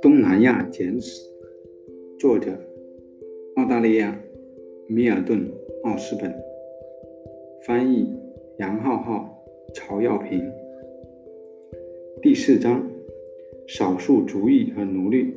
[0.00, 1.28] 东南亚简史，
[2.18, 2.52] 作者
[3.56, 4.18] 澳大利亚
[4.86, 5.40] 米尔顿·
[5.82, 6.34] 奥斯本，
[7.66, 8.08] 翻译
[8.58, 10.50] 杨浩浩、曹耀平。
[12.22, 12.88] 第四章：
[13.66, 15.34] 少数族裔和奴隶，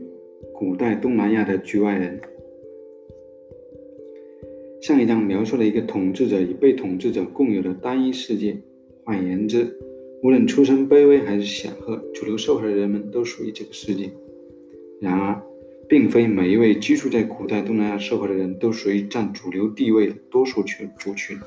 [0.53, 2.19] 古代东南亚的局外人。
[4.81, 8.57] 上一章描述了一个统治者与被统治者共有的单一世界。
[9.03, 9.77] 换言之，
[10.21, 14.09] 无论出身卑微还是显赫，主流社会的人们都属于这个世界。
[14.99, 15.41] 然而，
[15.87, 21.37] 并非每一位居住在古代东南亚社会的人都属于占主流地位的多数群族群。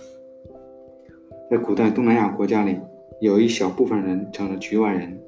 [1.51, 2.77] 在古代东南亚国家里，
[3.21, 5.19] 有一小部分人成了局外人，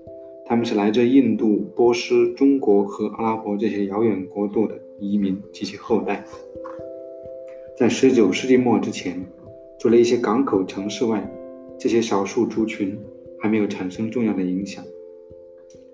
[0.44, 6.24] 他们是来自印度、波斯、中国和阿拉伯这些遥远国度的移民及其后代。
[7.78, 9.24] 在19世纪末之前，
[9.78, 11.30] 除了一些港口城市外，
[11.78, 12.98] 这些少数族群
[13.40, 14.84] 还没有产生重要的影响。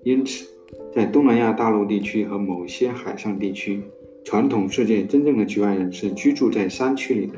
[0.04, 0.46] 因此，
[0.94, 3.80] 在东南亚大陆地区和某些海上地区，
[4.24, 7.34] 传统世界真正的局外人是居住在山区里的。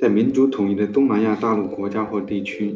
[0.00, 2.74] 在民族统一的东南亚大陆国家或地区，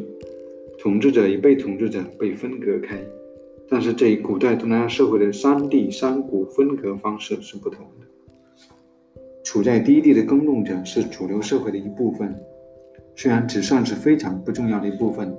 [0.79, 2.97] 统治者与被统治者被分隔开，
[3.69, 8.07] 但是这与古代东南亚社会的山地山谷分隔方式是不同的。
[9.43, 12.33] 处在低地的耕种者是主流社会的一部分，
[13.19, 15.35] 虽然只算是非常不重要的一部分。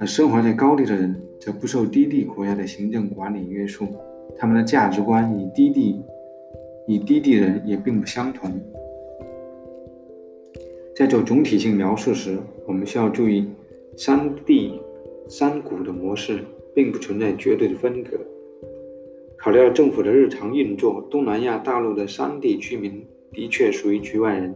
[0.00, 3.86] 而生活在高地的人则不受低地国家的行政管理约束，
[4.34, 6.00] 他们的价值观与低地
[6.88, 8.50] 与低地人也并不相同。
[10.96, 13.46] 在做总体性描述时，我们需要注意，
[13.94, 14.80] 山地
[15.28, 16.38] 山谷的模式
[16.74, 18.18] 并不存在绝对的分隔。
[19.36, 24.54] 考虑到政府的日常运作，东南亚大陆的山地居民的确属于局外人，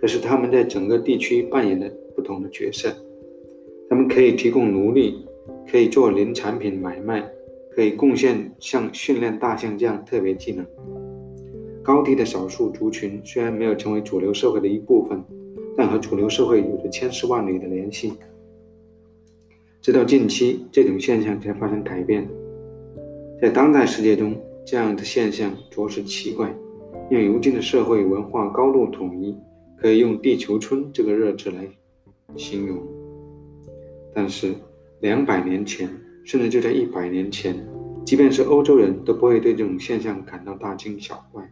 [0.00, 2.88] 可是他们在整个地区扮演着不同的角色。
[3.88, 5.26] 他们可以提供奴隶，
[5.70, 7.26] 可以做林产品买卖，
[7.70, 10.64] 可以贡献像训练大象这样特别技能。
[11.82, 15.24] 高地的少数族群虽然没有成为主流社会的一部分，
[15.76, 18.12] 但和主流社会有着千丝万缕的联系。
[19.80, 22.28] 直到近期，这种现象才发生改变。
[23.40, 26.54] 在当代世界中，这样的现象着实奇怪。
[27.08, 29.34] 用如今的社会文化高度统一，
[29.80, 31.66] 可以用“地球村”这个热词来
[32.36, 32.86] 形容。
[34.14, 34.52] 但是，
[35.00, 35.88] 两百年前，
[36.24, 37.66] 甚至就在一百年前，
[38.04, 41.48] 即便是欧洲人都不会对这种现象感到大惊小怪，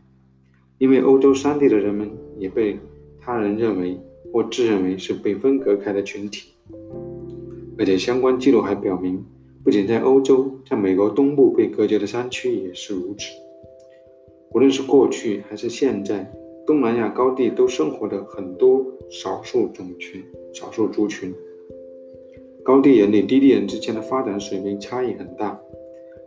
[0.79, 2.79] 因为欧洲山地的人们也被
[3.21, 3.99] 他人认为
[4.33, 6.51] 或自认为是被分隔开的群体。
[7.79, 9.25] 而且，相关记录还表明，
[9.63, 13.33] 不仅在欧洲，在美国东部被隔绝的山区也是如此。
[14.53, 16.33] 无论是过去还是现在，
[16.67, 20.21] 东南亚高地都生活着很多少数种群、
[20.53, 21.33] 少数族群。
[22.65, 25.57] 高地人与低地人之间的发展水平差异很大。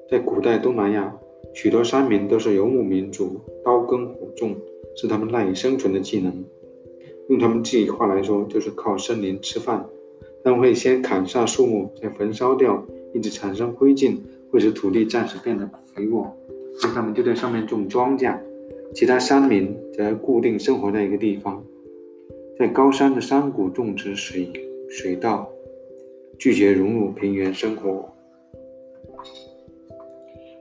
[0.09, 1.13] 在古代东南亚，
[1.53, 4.55] 许多山民都是游牧民族，刀耕火种
[4.95, 6.33] 是他们赖以生存的技能。
[7.27, 9.85] 用他们自己话来说，就是靠森林吃饭。
[10.41, 12.81] 他们会先砍下树木，再焚烧掉，
[13.13, 14.15] 一直产生灰烬，
[14.49, 16.33] 会使土地暂时变得肥沃。
[16.81, 18.39] 那他们就在上面种庄稼。
[18.93, 21.63] 其他山民则固定生活在一个地方，
[22.57, 24.49] 在高山的山谷种植水
[24.89, 25.49] 水稻。
[26.37, 28.07] 拒绝融入平原生活。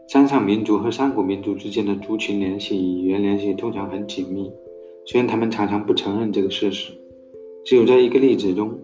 [0.09, 4.51] 山上民族和山谷民族之间的族群联系与语言联系通常很紧密，
[5.07, 6.93] 虽然他们常常不承认这个事实。
[7.65, 8.77] 只有在一个例子中，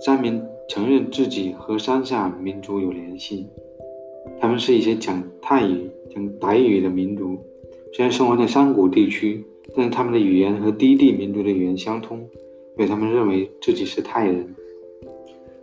[0.00, 3.46] 山民承认自己和山下民族有联系。
[4.40, 7.38] 他们是一些讲泰语、讲傣语的民族，
[7.96, 9.44] 虽然生活在山谷地区，
[9.76, 12.18] 但是他们的语言和低地民族的语言相通，
[12.76, 14.52] 因为他们认为自己是泰人。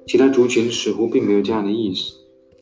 [0.08, 2.16] 其他族群似乎并没有这样的意识，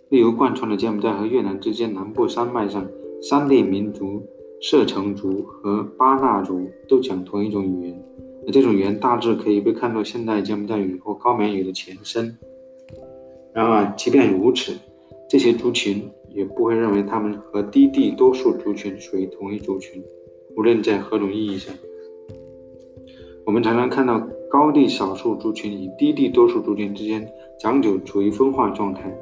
[0.09, 2.83] 例如贯穿的柬埔寨和越南之间南部山脉上，
[3.21, 4.23] 山地民族
[4.59, 8.03] 射城族和巴纳族都讲同一种语言，
[8.47, 12.35] 而这种语言大致可以被看作现代柬埔寨语或高棉语的前身。
[13.53, 14.73] 然而，即便如此，
[15.29, 20.03] 这些族群也不会认为他们和低地多数族群属于同一族群，
[20.55, 21.75] 无论在何种意义上。
[23.45, 24.27] 我们常常看到。
[24.51, 27.23] 高地少数族群与低地多数族群之间
[27.59, 29.15] 长久处于分化状态，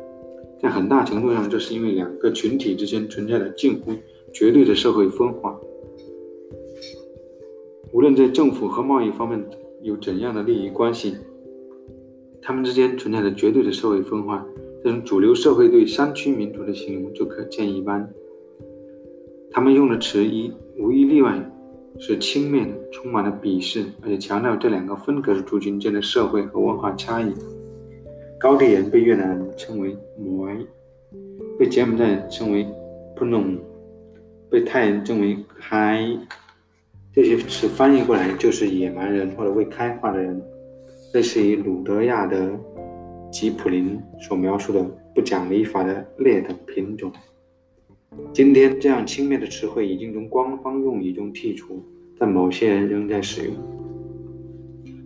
[0.58, 3.92] 在很大程度上，这是因为两个群体之间存在着近乎
[4.32, 5.60] 绝对的社会分化。
[7.92, 9.46] 无论在政府和贸易方面
[9.82, 11.18] 有怎样的利益关系，
[12.42, 14.48] 他们之间存在着绝对的社会分化。
[14.88, 18.10] 这种主流社会对山区民族的形容就可见一斑。
[19.52, 20.50] 他们用的词一
[20.80, 21.38] 无一例外
[22.00, 27.34] 是轻蔑的，充满了鄙视，而且强调这两个分隔的族群间的社会和文化差异。
[28.40, 30.48] 高地人被越南人称为“摩”，
[31.60, 32.66] 被柬埔寨人称为
[33.14, 33.58] “普农”，
[34.50, 36.02] 被泰人称为“嗨”。
[37.14, 40.42] 这些词翻译过来就是野蛮人或者未开化的人，
[41.14, 42.58] 类似于鲁德亚德
[43.32, 44.84] 吉普林所描述的
[45.14, 47.12] 不讲礼法的劣等品种。
[48.34, 51.84] 今天，这样轻蔑的词汇已经从官方用语中剔除，
[52.18, 53.54] 但某些人仍在使用。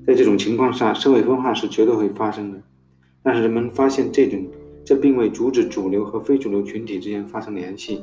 [0.06, 2.62] 在这种情况下，社会分化是绝对会发生的。
[3.24, 4.48] 但是人们发现，这种
[4.86, 8.02] 这并未阻止主流和非主流群体之间发生联系。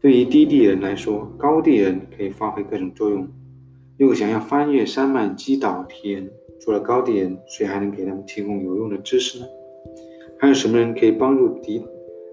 [0.00, 3.28] 对于低地人来说，高地人可以发挥各种作用。
[3.96, 6.30] 如果想要翻越山脉击倒敌人，
[6.60, 9.46] 除了高地人，谁还能给他们提供有用的知识呢？
[10.38, 11.82] 还有什么人可以帮助敌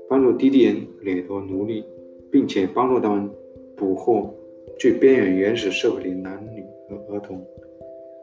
[0.10, 1.84] 帮助低地人掠夺奴隶，
[2.32, 3.30] 并且帮助他们
[3.76, 4.34] 捕获
[4.80, 7.46] 最边缘原始社会的男女和儿童？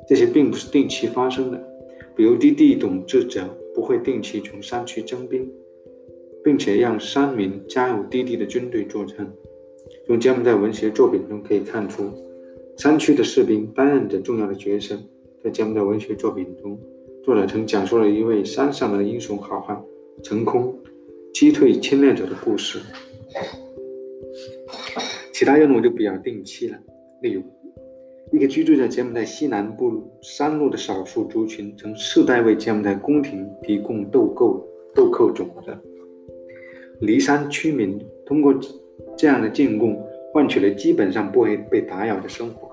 [0.07, 1.69] 这些并不是定期发生的。
[2.17, 5.49] 比如低地统治者不会定期从山区征兵，
[6.43, 9.33] 并且让山民加入低地的军队作战。
[10.07, 12.11] 从柬埔寨文学作品中可以看出，
[12.77, 14.99] 山区的士兵担任着重要的角色。
[15.49, 16.79] 在柬埔寨文学作品中，
[17.25, 19.83] 作者曾讲述了一位山上的英雄好汉
[20.23, 20.79] 成空。
[21.33, 22.79] 击退侵略者的故事，
[25.33, 26.77] 其他任务就比较定期了。
[27.23, 27.43] 例如，
[28.31, 34.63] 一个居住在柬埔寨西南部山路的少数族群，曾世代为柬埔寨宫廷提供豆蔻、
[34.95, 35.75] 豆蔻种子。
[37.01, 38.55] 离山居民通过
[39.17, 39.99] 这样的进贡，
[40.35, 42.69] 换取了基本上不会被打扰的生活。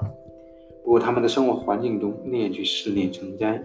[0.85, 3.61] 不过，他们的生活环境中列举肆虐成灾。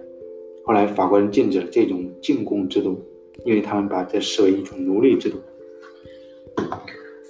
[0.64, 3.00] 后来，法国人禁止了这种进贡制度。
[3.46, 5.38] 因为他们把这视为一种奴隶制度。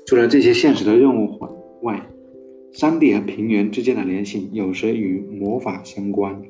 [0.07, 1.39] 除了这些现实的任务
[1.83, 2.05] 外，
[2.73, 6.43] 山地和平原之间的联系有时与魔法相关。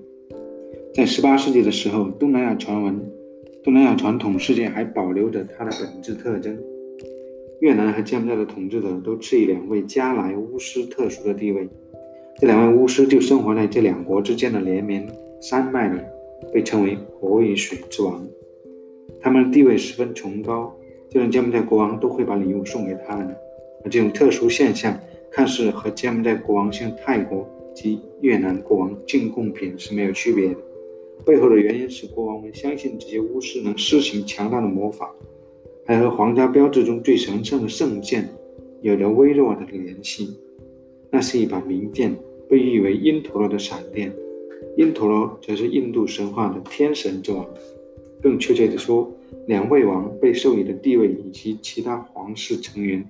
[0.95, 2.99] 在18世纪的时候，东南亚传闻、
[3.63, 6.59] 东南亚传统世界还保留着它的本质特征。
[7.61, 11.69] 越南和柬埔寨的统治者都赐予两位加莱巫师特殊的地位，
[12.41, 15.07] 这两位巫师就生活在这两国之间的连绵
[15.43, 16.01] 山脉里，
[16.51, 18.27] 被称为“火与水之王”。
[19.21, 20.75] 他们的地位十分崇高，
[21.11, 23.37] 就连柬埔寨国王都会把礼物送给他们。
[23.85, 24.99] 而这种特殊现象，
[25.31, 30.57] 看似和柬埔寨国王向泰国及越南国王进贡品是没有区别的。
[31.27, 35.15] 背后的原因是国王们相信这些巫师能施行强大的魔法，
[35.85, 38.27] 还和皇家标志中最神圣的圣剑
[38.81, 40.39] 有着微弱的联系。
[41.13, 42.17] 那是一把名剑，
[42.51, 44.13] 被誉为因陀罗的闪电。
[44.77, 47.47] 因陀罗则是印度神话的天神之王。
[48.23, 49.11] 更确切地说，
[49.47, 53.03] 两位王被授予的地位以及其他皇室成员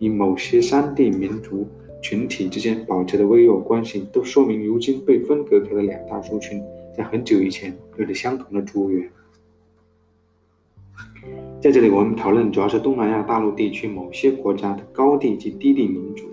[0.00, 1.66] 与某些山地民族
[2.02, 6.60] 群体之间保持的微弱关系，都说明如今被分隔开的两大族群
[6.96, 9.08] 在很久以前有着相同的族源。
[11.60, 16.24] 在这里，我们讨论主要是东南亚大陆地区某些国家的高地及低地民族，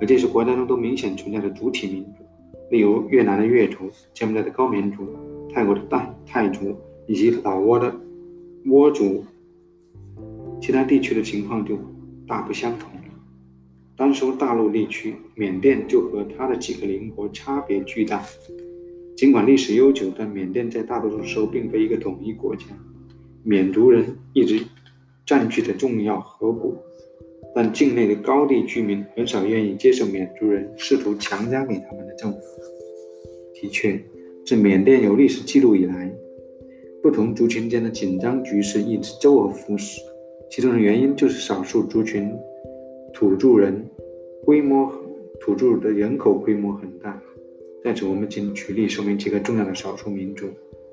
[0.00, 2.24] 而这些国家中都明显存在着主体民族，
[2.70, 5.06] 例如越南的越族、柬埔寨的高棉族、
[5.52, 6.76] 泰国的泰泰族。
[7.08, 7.92] 以及老挝的
[8.64, 9.24] 挝族，
[10.60, 11.76] 其他地区的情况就
[12.28, 13.00] 大不相同了。
[13.96, 18.22] 单说大陆地区，缅甸就和它的几个邻国差别巨大。
[19.16, 22.66] 尽管历史悠久，但缅甸在大多数时候并非一个统一国家。
[23.42, 24.64] 缅族人一直
[25.26, 26.78] 占据着重要河谷，
[27.54, 32.38] 但境内的高地居民很少愿意接受缅族人试图强加给他们的政府。
[33.54, 34.00] 的确，
[34.44, 36.10] 自缅甸有历史记录以来，
[37.02, 40.00] 不同族群间的紧张局势一直周而复始，
[40.50, 42.32] 其中的原因就是少数族群
[43.12, 43.86] 土著人
[44.44, 44.90] 规模
[45.38, 47.22] 土著的人口规模很大。
[47.84, 50.46] 在此，我们仅举例说明几个重要的少数民族，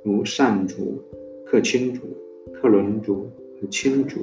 [0.04, 1.02] 如善族、
[1.46, 2.02] 克钦族、
[2.54, 3.30] 克伦族
[3.62, 4.20] 和钦族。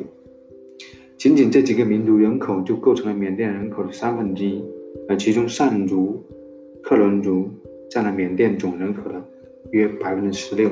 [1.18, 4.62] 仅仅这几个民族人口就构成了缅甸人口的三分之一，
[5.08, 6.22] 而其中善族、
[6.82, 7.48] 克伦族
[7.90, 9.22] 占了缅甸总人口的
[9.70, 10.70] 约百分之十六。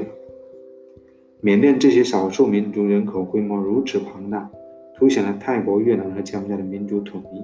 [1.40, 4.50] 缅甸这些少数民族人口规模如此庞大，
[4.96, 7.42] 凸显了泰国、越南和柬埔寨的民族统一。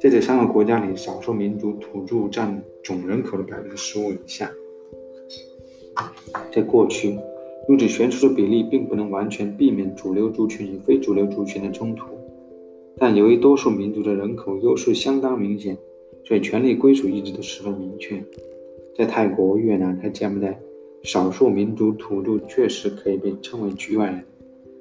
[0.00, 4.50] 在这三个国家里，少数民族土著占总人口的百分之十五以下。
[6.50, 7.16] 在过去，
[7.68, 12.06] 如此悬殊的比例并不能完全避免主流族群与非主流族群的冲突，
[12.98, 15.76] 但由于多数民族的人口优势相当明显，
[16.24, 18.22] 所以权力归属一直都十分明确。
[18.96, 20.58] 在泰国、越南和柬埔寨。
[21.04, 24.24] 少数民族土著确实可以被称为局外人，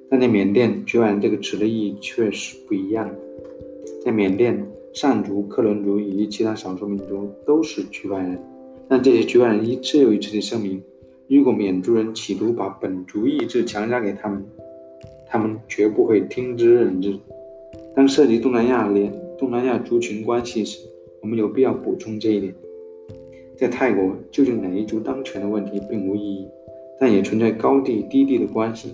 [0.07, 3.09] 但在缅甸，局外人这个词的意义确实不一样。
[4.05, 4.63] 在缅甸，
[4.93, 8.39] 善族、克伦族以及其他少数民族都是局外人。
[8.87, 10.79] 但这些局外人一次又一次地声明，
[11.27, 14.45] 如果缅族人企图把本族意志强加给他们，
[15.27, 17.17] 他们绝不会听之任之。
[17.95, 20.87] 当涉及东南亚联东南亚族群关系时，
[21.21, 22.53] 我们有必要补充这一点。
[23.55, 26.47] 在泰国，究竟哪一族当权的问题并无意义，
[26.99, 28.93] 但也存在高地低地的关系。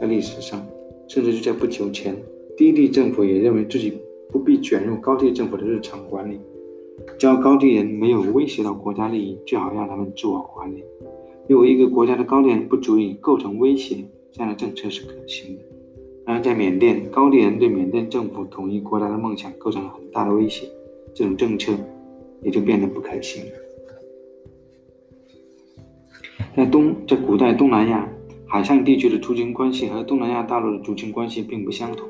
[0.00, 0.64] 在历史上，
[1.08, 2.14] 甚至就在不久前，
[2.56, 3.94] 低地政府也认为自己
[4.30, 6.38] 不必卷入高地政府的日常管理。
[7.18, 10.84] 只要高地人没有威胁到国家利益，最好让他们自我管理。
[11.48, 15.62] 如果一个国家的高地人不足以构成威胁，这样的政策是可行的。
[16.26, 20.66] 然而，在缅甸，高地人对缅甸政府统一国家的梦想构成了很大的威胁，
[21.14, 21.72] 这种政策
[22.42, 23.52] 也就变得不可行了。
[26.56, 28.08] 在东，在古代东南亚
[28.44, 32.08] 海上地区的族群关系和东南亚大陆的族群关系并不相同。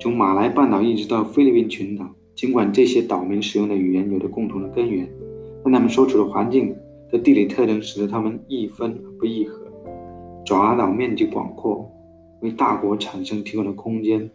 [0.00, 5.06] 从马来半岛一直到菲律宾群岛，尽管这些岛民使用的语言有着共同的根源，
[5.62, 6.74] 但他们所处的环境
[7.12, 9.60] 的地理特征使得他们易分不易合。
[10.42, 11.86] 爪哇岛面积广阔。
[12.40, 14.30] 为大国产生提供了空间，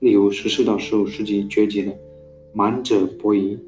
[0.00, 1.96] 例如十四到十五世纪崛起的
[2.52, 3.58] 满者伯夷。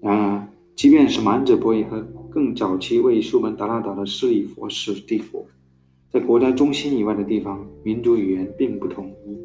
[0.00, 5.46] 然而，即便是满者伯夷和更早期位于苏门答腊岛的斯里佛士帝国，
[6.10, 9.38] 在国家中心以外的地方，民族语言并不统一。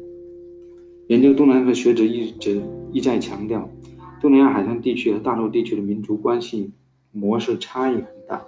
[1.08, 2.62] 研究东南亚的学者一直
[2.92, 3.68] 一再强调，
[4.20, 6.70] 东南亚海上地区和大陆地区的民族关系
[7.10, 8.44] 模式差异很大。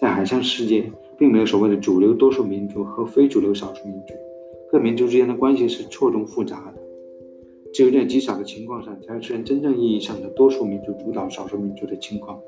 [0.00, 4.14] 在海上世界，并没有所谓的主流多数民族和非主流少数民族。
[4.70, 6.82] 各民族之间的关系是错综复杂的，
[7.72, 12.38] 只有在极少的情况下才会出现真正意义上的多数民族主导少数民族的情况。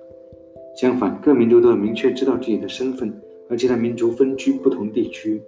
[0.81, 3.13] 相反，各民族都要明确知道自己的身份，
[3.49, 5.41] 而其他民族分居不同地区，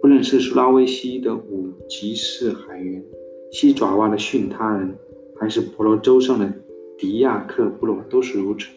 [0.00, 3.02] 不论是苏拉威西的五吉士海员、
[3.50, 4.94] 西爪哇的逊他人，
[5.36, 6.52] 还是婆罗洲上的
[6.96, 8.68] 迪亚克部落，都是如此。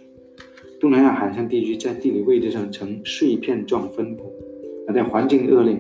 [0.80, 4.32] 东南亚海上地区在地理位置上呈碎片状分布，
[4.88, 5.80] 而在环境恶劣。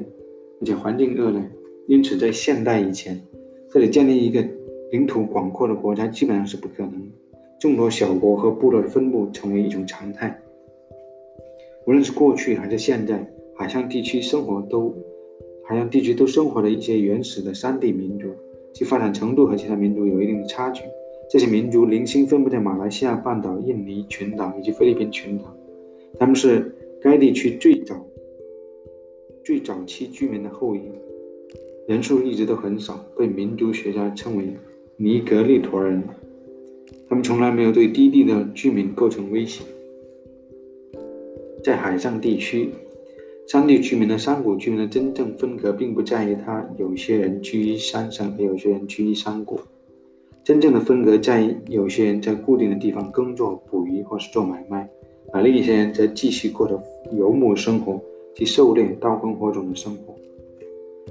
[0.61, 1.51] 而且环境恶劣，
[1.87, 3.21] 因此在现代以前，
[3.69, 4.43] 这里建立一个
[4.91, 6.93] 领土广阔的国家基本上是不可能。
[7.59, 10.39] 众多小国和部落的分布成为一种常态。
[11.85, 13.25] 无论是过去还是现在，
[13.55, 14.93] 海上地区生活都
[15.63, 18.27] 海洋地区都生活着一些原始的山地民族，
[18.73, 20.83] 其发展程度和其他民族有一定的差距。
[21.29, 25.45] 这些民族零星分布在马来西亚半岛、印尼群岛以及菲律宾群岛，
[26.19, 27.95] 他们是该地区最早。
[29.43, 30.81] 最早期居民的后裔，
[31.87, 34.45] 人数一直都很少，被民族学家称为
[34.97, 36.03] 尼格利陀人。
[37.07, 39.63] 他们从来没有对低地的居民构成威胁。
[41.63, 42.69] 在海上地区，
[43.47, 49.59] 山地居民和山谷居民的真正分隔，并不在于他有些人居于山上，有些人居于山谷。
[50.43, 54.89] 真正的分隔在于，有些人在固定的地方耕作、捕鱼或是做买卖，
[55.31, 58.01] 而另一些人则继续过着游牧生活。
[58.35, 60.13] 及狩猎、刀耕火种的生活，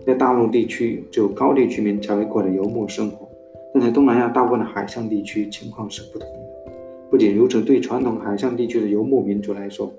[0.07, 3.29] 在大陆地区，只有高地居民才会过着游牧生活。
[3.73, 6.73] 但在东南亚大部分的海上地区，情况是不同的。
[7.11, 9.93] 不仅如此，对传统海上地区的游牧民族来说，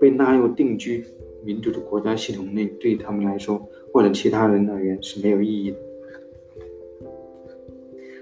[0.00, 1.04] 被纳入定居
[1.44, 3.60] 民族的国家系统内，对他们来说
[3.92, 5.76] 或者其他人而言是没有意义的。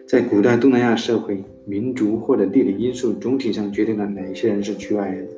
[0.07, 5.29] 在古代东南亚社会，民族或者地理因素总体上决定了哪些人是局外人。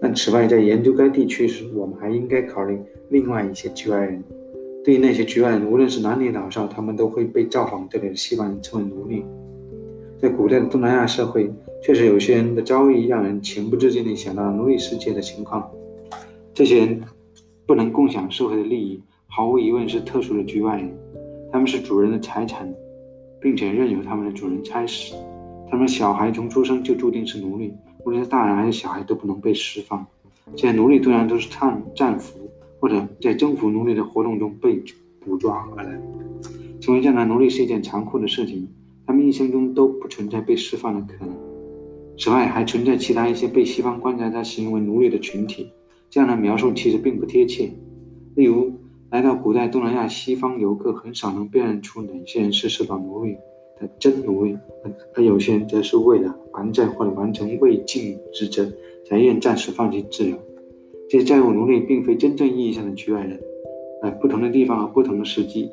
[0.00, 2.78] 但此外，在研究该地区时，我们还应该考虑
[3.08, 4.22] 另外一些局外人。
[4.82, 9.24] 对于那些局外人，无论是男女老少，他们都会被造访这里的西方人称为奴隶。
[10.18, 11.50] 在古代的东南亚社会，
[11.82, 15.70] 确实有些人的遭遇让人情不自禁地想到奴隶世界的情况。
[16.54, 17.00] 这些人
[17.66, 20.90] 不能共享社会的利益，毫无疑问是特殊的局外人。
[21.52, 22.72] 他们是主人的财产，
[23.40, 25.14] 并且任由他们的主人差使。
[25.70, 27.72] 他们小孩从出生就注定是奴隶。
[28.06, 30.06] 无论是大人还是小孩都不能被释放。
[30.56, 34.82] 这些奴隶通常都是战战俘，或者在征服奴隶的活动中被
[35.20, 36.00] 捕抓而来。
[36.80, 38.66] 成为这样的奴隶是一件残酷的事情，
[39.06, 41.36] 他们一生中都不存在被释放的可能。
[42.18, 45.70] 此外，还存在其他一些被西方观察家形容为奴隶的群体，
[46.08, 47.70] 这样的描述其实并不贴切。
[48.34, 48.72] 例如，
[49.10, 53.34] 来到古代东南亚，西方游客很少能辨认出哪些人是受到奴隶
[53.78, 53.88] 的。
[53.98, 54.56] 真奴隶，
[55.14, 58.70] 而有些人则是为了还债或者完成未尽之责，
[59.06, 60.36] 才愿暂时放弃自由。
[61.10, 63.36] 这些债务奴隶并非真正意义上的局外人，
[64.00, 65.68] 在不同的地方和不同的时机，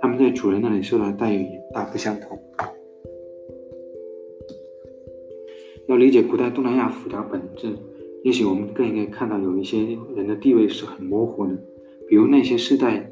[0.00, 2.38] 他们在主人那里受到的待遇也大不相同。
[5.88, 7.76] 要理解古代东南亚复杂本质，
[8.22, 9.78] 也许我们更应该看到有一些
[10.14, 11.52] 人的地位是很模糊的，
[12.08, 13.10] 比如那些世代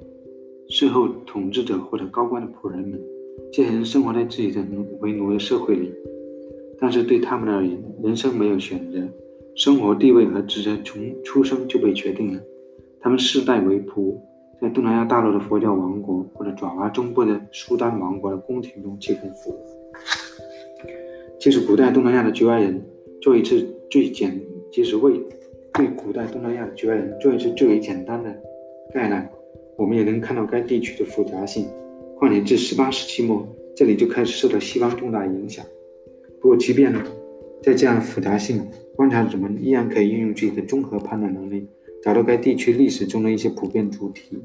[0.68, 3.00] 事后统治者或者高官的仆人们。
[3.52, 4.64] 这些人生活在自己的
[5.00, 5.92] 为奴的社会里，
[6.78, 9.00] 但是对他们而言，人生没有选择，
[9.58, 12.40] 生活地位和职责从出生就被决定了。
[13.00, 14.16] 他们世代为仆，
[14.62, 19.56] 在东南亚大陆的佛教王国或者爪哇中部的苏丹王国的宫廷中提供服务。
[21.40, 22.80] 即使古代东南亚的局外人
[23.20, 25.20] 做一次最简，即使为
[25.74, 28.32] 对古代东南亚的局外人做一次最为简单的
[28.94, 29.28] 概览，
[29.76, 31.66] 我们也能看到该地区的复杂性。
[32.16, 35.66] 况且至18世纪末，这里就开始受到西方重大影响。
[36.40, 37.02] 不过，即便呢
[37.62, 41.66] 在这样的复杂性，观察者们依然可以运用自己的综合判断能力，
[42.02, 44.38] 找到该地区历史中的一些普遍主题。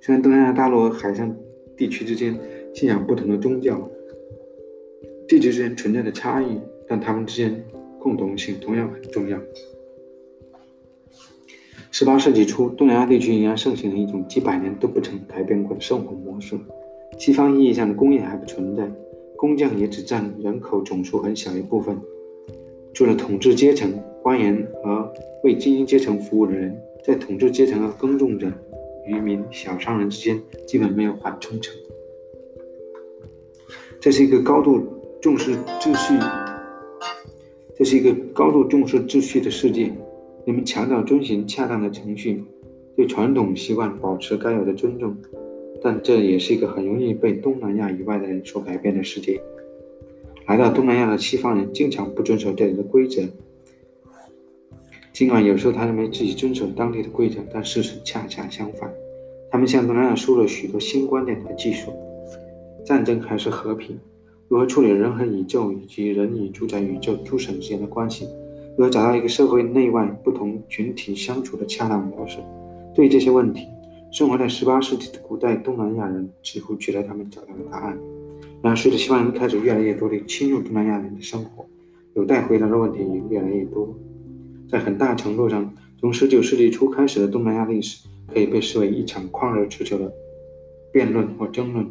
[0.00, 1.36] 虽然东南亚大陆和海上
[1.76, 2.38] 地区之间
[2.74, 3.88] 信仰不同的宗教，
[5.28, 7.64] 地区之间存在的差异，但它们之间
[7.98, 9.38] 共同性同样很重要。
[11.90, 16.58] 十八世纪初，东南亚地区仍然盛行了一种几百年都不曾改变过的生活模式。
[17.18, 18.90] 西方意义上的工业还不存在，
[19.42, 22.00] 工匠也只占人口总数很小一部分。
[22.94, 28.46] 除了统治阶层、官员和为精英阶层服务的人，在统治阶层和耕种者、
[29.04, 31.74] 渔民、小商人之间基本没有缓冲层。
[33.98, 34.80] 这是一个高度
[35.20, 36.14] 重视秩序，
[37.76, 39.90] 这是一个高度重视秩序的世界。
[40.44, 42.44] 人们强调遵循恰当的程序，
[42.94, 45.16] 对传统习惯保持该有的尊重，
[45.82, 49.40] 但这也是一个很容易被东南亚以外的人所改变的世界。
[50.46, 53.22] 来到东南亚的西方人经常不遵守这里的规则，
[55.12, 58.92] 尽管有时候他认为自己遵守当地的规则，但事实恰恰相反。
[59.50, 61.92] 他们向东南亚输入了许多新观点和技术：
[62.84, 63.98] 战争还是和平？
[64.48, 68.26] 如何处理人和宇宙以及人与主宰宇宙诸神之间的关系？
[68.76, 72.38] 如何找到一个社会内外不同群体相处的恰当模式？
[72.94, 73.66] 对这些问题，
[74.12, 77.98] 生活在18世纪的古代东南亚人几乎觉得他们找到了答案。
[78.62, 81.64] 然而，随着西方人开始越来越多地侵入东南亚人的生活，
[82.14, 83.88] 有待回答的问题也越来越多。
[84.68, 90.12] 在很大程度上，从19世纪初开始的东南亚历史可以被视为一场旷日持久的
[90.92, 91.90] 辩论或争论，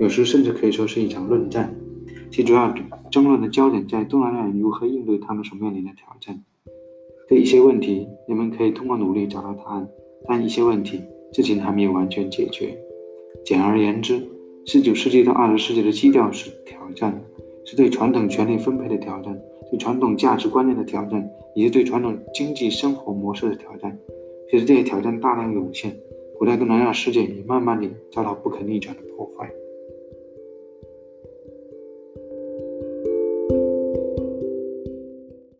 [0.00, 1.72] 有时甚至可以说是一场论战。
[2.32, 2.74] 其主要
[3.12, 6.42] 争论的焦点在东南亚人如何应对他们所面临的挑战。
[7.28, 9.88] 对一些问题，人们可以通过努力找到答案，
[10.26, 11.00] 但一些问题
[11.32, 12.76] 至今还没有完全解决。
[13.44, 14.20] 简而言之
[14.66, 17.22] 十九世纪到二十世纪的基调是挑战，
[17.64, 19.40] 是对传统权力分配的挑战，
[19.70, 23.98] 对传统价值观念的挑战，以及对传统经济生活模式的挑战。
[24.50, 25.96] 随着这些挑战大量涌现，
[26.38, 29.50] 古代东南亚世界也慢慢地遭到不可逆转的破坏。